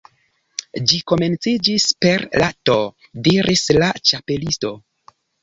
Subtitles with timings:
[0.91, 2.79] "Ĝi komenciĝis per la T"
[3.29, 4.75] diris la Ĉapelisto.